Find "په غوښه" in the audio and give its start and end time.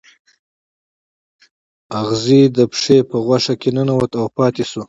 3.09-3.53